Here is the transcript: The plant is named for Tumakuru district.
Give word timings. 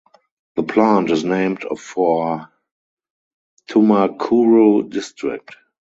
The 0.55 0.63
plant 0.63 1.11
is 1.11 1.23
named 1.23 1.63
for 1.77 2.49
Tumakuru 3.69 4.89
district. 4.89 5.57